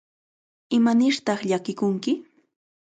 ¿Imanirtaq 0.77 1.39
llakikunki? 1.49 2.13